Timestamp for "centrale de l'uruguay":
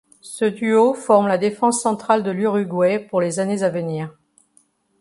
1.83-2.97